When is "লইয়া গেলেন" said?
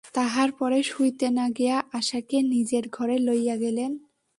3.19-3.91